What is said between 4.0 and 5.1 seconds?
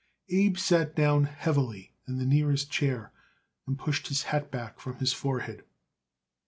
his hat back from